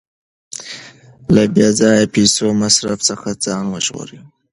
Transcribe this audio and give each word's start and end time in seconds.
له 1.33 1.43
بې 1.53 1.67
ځایه 1.79 2.05
پیسو 2.15 2.45
مصرف 2.61 2.99
څخه 3.09 3.27
ځان 3.45 3.65
وژغورئ. 3.69 4.19